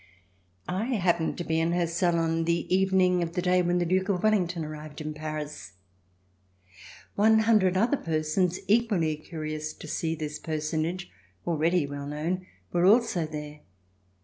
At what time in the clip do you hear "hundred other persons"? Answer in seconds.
7.41-8.59